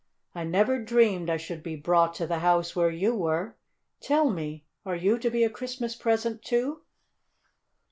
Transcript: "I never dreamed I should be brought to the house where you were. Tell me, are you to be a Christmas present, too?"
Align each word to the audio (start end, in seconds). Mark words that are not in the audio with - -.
"I 0.33 0.43
never 0.45 0.79
dreamed 0.83 1.29
I 1.29 1.37
should 1.37 1.61
be 1.61 1.75
brought 1.75 2.15
to 2.15 2.25
the 2.25 2.39
house 2.39 2.75
where 2.75 2.89
you 2.89 3.13
were. 3.15 3.55
Tell 3.99 4.31
me, 4.31 4.65
are 4.83 4.95
you 4.95 5.19
to 5.19 5.29
be 5.29 5.43
a 5.43 5.47
Christmas 5.51 5.93
present, 5.95 6.41
too?" 6.41 6.81